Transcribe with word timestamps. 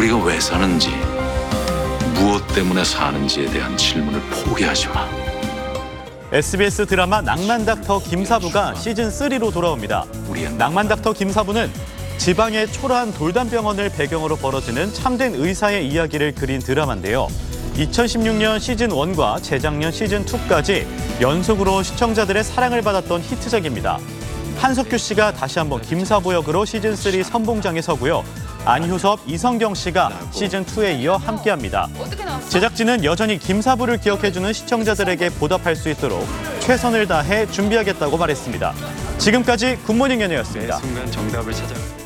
우리가 0.00 0.16
왜 0.24 0.40
사는지, 0.40 0.88
무엇 2.14 2.46
때문에 2.54 2.82
사는지에 2.82 3.44
대한 3.50 3.76
질문을 3.76 4.18
포기하지 4.30 4.88
마. 4.88 5.06
SBS 6.32 6.86
드라마 6.86 7.20
낭만 7.20 7.66
닥터 7.66 7.98
김사부가 7.98 8.74
시즌 8.76 9.10
3로 9.10 9.52
돌아옵니다. 9.52 10.06
우리의 10.30 10.54
낭만 10.54 10.88
닥터 10.88 11.12
김사부는 11.12 11.70
지방의 12.16 12.72
초라한 12.72 13.12
돌담병원을 13.12 13.90
배경으로 13.90 14.36
벌어지는 14.36 14.90
참된 14.94 15.34
의사의 15.34 15.86
이야기를 15.88 16.34
그린 16.34 16.60
드라마인데요. 16.60 17.28
2016년 17.74 18.58
시즌 18.58 18.88
1과 18.88 19.42
재작년 19.42 19.92
시즌 19.92 20.24
2까지 20.24 20.86
연속으로 21.20 21.82
시청자들의 21.82 22.42
사랑을 22.42 22.80
받았던 22.80 23.20
히트작입니다. 23.20 23.98
한석규 24.56 24.96
씨가 24.96 25.34
다시 25.34 25.58
한번 25.58 25.82
김사부 25.82 26.32
역으로 26.32 26.64
시즌 26.64 26.96
3 26.96 27.22
선봉장에 27.22 27.82
서고요. 27.82 28.24
안효섭, 28.64 29.20
이성경 29.26 29.74
씨가 29.74 30.10
시즌 30.30 30.64
2에 30.64 31.00
이어 31.00 31.16
함께합니다. 31.16 31.88
어떻게 31.98 32.24
나왔어? 32.24 32.48
제작진은 32.50 33.04
여전히 33.04 33.38
김사부를 33.38 33.98
기억해주는 33.98 34.52
시청자들에게 34.52 35.30
보답할 35.30 35.74
수 35.74 35.88
있도록 35.88 36.26
최선을 36.60 37.06
다해 37.06 37.50
준비하겠다고 37.50 38.16
말했습니다. 38.18 38.74
지금까지 39.18 39.76
굿모닝 39.86 40.20
연예였습니다. 40.20 40.76
순간 40.78 41.10
정답을 41.10 41.52
찾아. 41.52 41.99